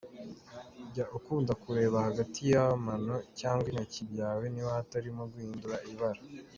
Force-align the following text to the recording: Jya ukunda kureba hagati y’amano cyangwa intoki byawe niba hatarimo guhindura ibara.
Jya 0.93 1.05
ukunda 1.17 1.51
kureba 1.63 1.97
hagati 2.07 2.39
y’amano 2.51 3.15
cyangwa 3.39 3.65
intoki 3.67 4.01
byawe 4.11 4.43
niba 4.53 4.71
hatarimo 4.77 5.23
guhindura 5.31 5.75
ibara. 5.91 6.21